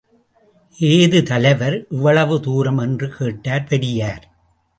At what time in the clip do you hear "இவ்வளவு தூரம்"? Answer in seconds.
1.89-2.77